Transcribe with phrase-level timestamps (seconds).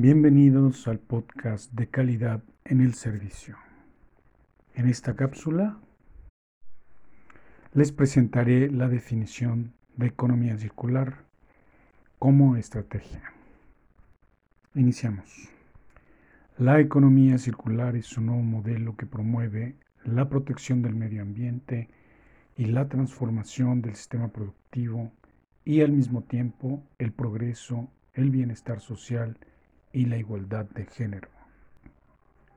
[0.00, 3.56] Bienvenidos al podcast de calidad en el servicio.
[4.76, 5.80] En esta cápsula
[7.74, 11.24] les presentaré la definición de economía circular
[12.20, 13.32] como estrategia.
[14.76, 15.48] Iniciamos.
[16.58, 21.88] La economía circular es un nuevo modelo que promueve la protección del medio ambiente
[22.56, 25.10] y la transformación del sistema productivo
[25.64, 29.57] y al mismo tiempo el progreso, el bienestar social y
[30.06, 31.28] la igualdad de género.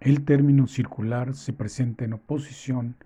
[0.00, 2.96] El término circular se presenta en oposición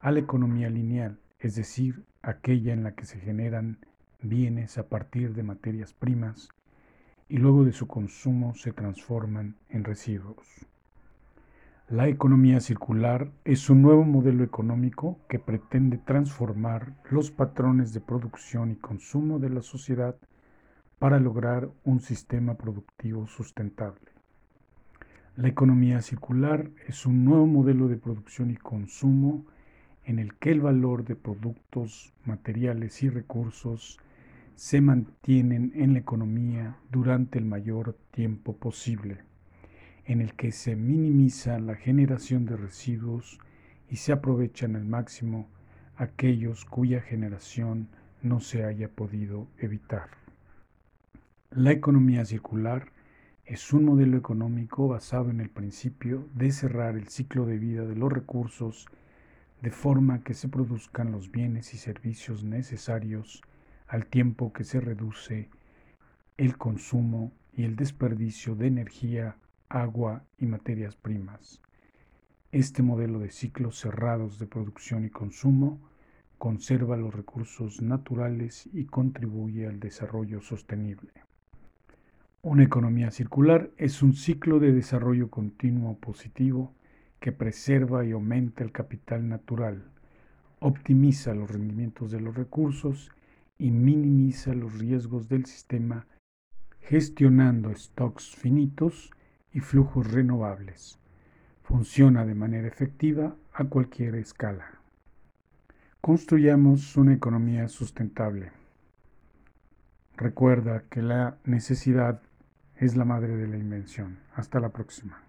[0.00, 3.78] a la economía lineal, es decir, aquella en la que se generan
[4.22, 6.48] bienes a partir de materias primas
[7.28, 10.66] y luego de su consumo se transforman en residuos.
[11.88, 18.70] La economía circular es un nuevo modelo económico que pretende transformar los patrones de producción
[18.70, 20.16] y consumo de la sociedad
[21.04, 24.10] para lograr un sistema productivo sustentable.
[25.36, 29.44] La economía circular es un nuevo modelo de producción y consumo
[30.06, 33.98] en el que el valor de productos, materiales y recursos
[34.54, 39.18] se mantienen en la economía durante el mayor tiempo posible,
[40.06, 43.38] en el que se minimiza la generación de residuos
[43.90, 45.48] y se aprovechan al máximo
[45.96, 47.88] aquellos cuya generación
[48.22, 50.23] no se haya podido evitar.
[51.56, 52.88] La economía circular
[53.44, 57.94] es un modelo económico basado en el principio de cerrar el ciclo de vida de
[57.94, 58.88] los recursos
[59.62, 63.40] de forma que se produzcan los bienes y servicios necesarios
[63.86, 65.48] al tiempo que se reduce
[66.38, 69.36] el consumo y el desperdicio de energía,
[69.68, 71.62] agua y materias primas.
[72.50, 75.78] Este modelo de ciclos cerrados de producción y consumo
[76.36, 81.23] conserva los recursos naturales y contribuye al desarrollo sostenible.
[82.44, 86.74] Una economía circular es un ciclo de desarrollo continuo positivo
[87.18, 89.86] que preserva y aumenta el capital natural,
[90.60, 93.10] optimiza los rendimientos de los recursos
[93.56, 96.06] y minimiza los riesgos del sistema
[96.80, 99.10] gestionando stocks finitos
[99.50, 100.98] y flujos renovables.
[101.62, 104.66] Funciona de manera efectiva a cualquier escala.
[106.02, 108.52] Construyamos una economía sustentable.
[110.18, 112.20] Recuerda que la necesidad
[112.86, 114.18] es la madre de la invención.
[114.34, 115.22] Hasta la próxima.